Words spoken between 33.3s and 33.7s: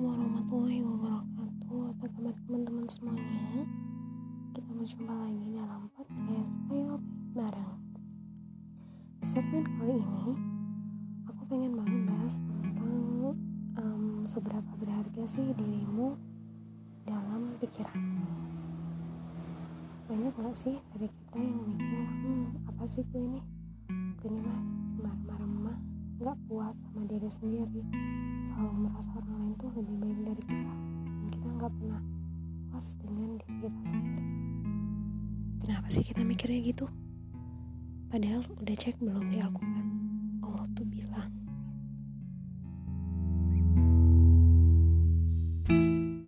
diri